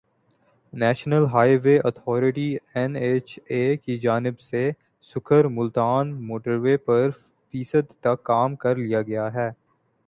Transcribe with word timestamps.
national 0.73 1.25
high 1.33 1.57
way 1.63 1.75
authority 1.87 2.47
N 2.75 2.95
H 2.95 3.27
A 3.49 3.61
کی 3.77 3.97
جانب 3.99 4.39
سے 4.39 4.63
سکھر 5.15 5.47
ملتان 5.57 6.13
موٹر 6.27 6.55
وے 6.63 6.75
پر 6.85 7.09
فیصد 7.53 7.91
تک 8.01 8.23
کام 8.25 8.55
کر 8.63 8.75
لیا 8.75 9.01
گیا 9.01 9.33
ہے 9.33 9.49